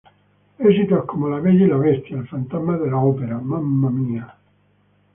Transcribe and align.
Éxitos 0.57 1.05
como 1.05 1.29
"La 1.29 1.39
bella 1.39 1.65
y 1.65 1.67
la 1.67 1.77
bestia", 1.77 2.17
"El 2.17 2.27
fantasma 2.27 2.75
de 2.75 2.89
la 2.89 2.97
ópera", 2.97 3.37
"Mamma 3.37 3.91
Mia! 3.91 4.35